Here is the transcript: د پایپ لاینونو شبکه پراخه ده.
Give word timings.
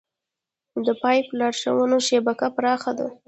د 0.85 0.87
پایپ 1.01 1.27
لاینونو 1.39 1.97
شبکه 2.07 2.47
پراخه 2.55 2.91
ده. 2.97 3.07